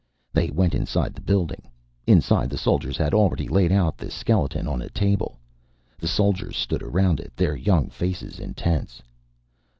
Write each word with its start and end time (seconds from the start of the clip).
They 0.33 0.49
went 0.49 0.73
inside 0.73 1.13
the 1.13 1.21
building. 1.21 1.61
Inside, 2.07 2.49
the 2.49 2.57
soldiers 2.57 2.97
had 2.97 3.13
already 3.13 3.47
laid 3.47 3.71
out 3.71 3.99
the 3.99 4.09
skeleton 4.09 4.67
on 4.67 4.81
a 4.81 4.89
table. 4.89 5.37
The 5.99 6.07
soldiers 6.07 6.57
stood 6.57 6.81
around 6.81 7.19
it, 7.19 7.31
their 7.37 7.55
young 7.55 7.87
faces 7.91 8.39
intense. 8.39 9.03